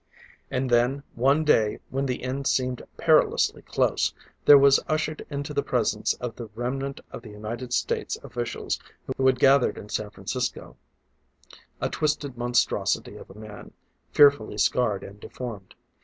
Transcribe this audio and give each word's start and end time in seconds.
And 0.49 0.67
then 0.67 1.03
one 1.13 1.45
day 1.45 1.77
when 1.91 2.07
the 2.07 2.23
end 2.23 2.47
seemed 2.47 2.81
perilously 2.97 3.61
close, 3.61 4.11
there 4.45 4.57
was 4.57 4.79
ushered 4.87 5.23
into 5.29 5.53
the 5.53 5.61
presence 5.61 6.15
of 6.15 6.35
the 6.35 6.47
remnant 6.55 6.99
of 7.11 7.21
the 7.21 7.29
United 7.29 7.71
States 7.71 8.17
officials 8.23 8.79
who 9.15 9.27
had 9.27 9.37
gathered 9.37 9.77
in 9.77 9.89
San 9.89 10.09
Francisco, 10.09 10.75
a 11.79 11.87
twisted 11.87 12.35
monstrosity 12.35 13.15
of 13.15 13.29
a 13.29 13.37
man, 13.37 13.73
fearfully 14.11 14.57
scarred 14.57 15.03
and 15.03 15.19
deformed. 15.19 15.75